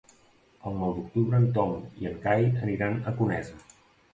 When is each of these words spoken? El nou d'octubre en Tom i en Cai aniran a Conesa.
El 0.69 0.73
nou 0.77 0.95
d'octubre 0.99 1.41
en 1.41 1.45
Tom 1.57 1.75
i 2.05 2.09
en 2.13 2.17
Cai 2.27 2.49
aniran 2.65 2.99
a 3.05 3.15
Conesa. 3.21 3.63